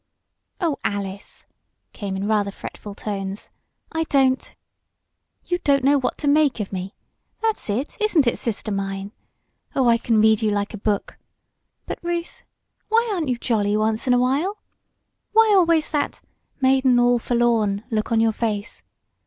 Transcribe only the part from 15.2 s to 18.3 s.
Why always that 'maiden all forlorn' look on